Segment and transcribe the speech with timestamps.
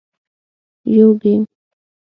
[0.95, 1.41] -یو ګېم 🎮